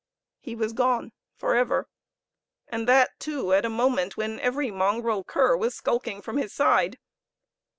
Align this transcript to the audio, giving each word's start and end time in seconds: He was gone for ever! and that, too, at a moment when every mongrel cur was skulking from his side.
He 0.39 0.55
was 0.55 0.73
gone 0.73 1.11
for 1.35 1.53
ever! 1.55 1.87
and 2.67 2.87
that, 2.87 3.11
too, 3.19 3.53
at 3.53 3.65
a 3.67 3.69
moment 3.69 4.17
when 4.17 4.39
every 4.39 4.71
mongrel 4.71 5.23
cur 5.23 5.55
was 5.55 5.75
skulking 5.75 6.23
from 6.23 6.37
his 6.37 6.51
side. 6.51 6.97